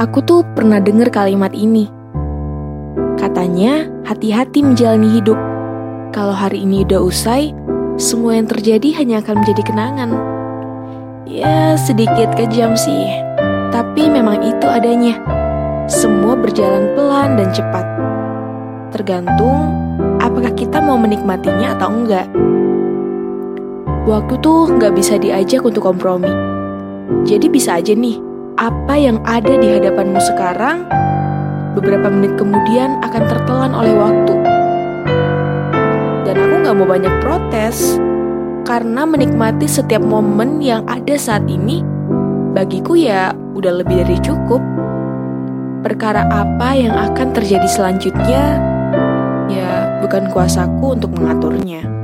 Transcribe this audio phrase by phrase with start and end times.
[0.00, 1.84] Aku tuh pernah dengar kalimat ini.
[3.20, 5.36] Katanya, hati-hati menjalani hidup.
[6.16, 7.52] Kalau hari ini udah usai,
[8.00, 10.10] semua yang terjadi hanya akan menjadi kenangan.
[11.28, 13.12] Ya, sedikit kejam sih.
[13.68, 15.20] Tapi memang itu adanya.
[15.84, 17.84] Semua berjalan pelan dan cepat.
[18.96, 19.68] Tergantung
[20.16, 22.24] apakah kita mau menikmatinya atau enggak.
[24.08, 26.32] Waktu tuh nggak bisa diajak untuk kompromi.
[27.28, 28.29] Jadi bisa aja nih,
[28.60, 30.84] apa yang ada di hadapanmu sekarang,
[31.72, 34.36] beberapa menit kemudian akan tertelan oleh waktu.
[36.28, 37.96] Dan aku nggak mau banyak protes,
[38.68, 41.80] karena menikmati setiap momen yang ada saat ini,
[42.52, 44.60] bagiku ya udah lebih dari cukup.
[45.80, 48.60] Perkara apa yang akan terjadi selanjutnya,
[49.48, 51.99] ya bukan kuasaku untuk mengaturnya.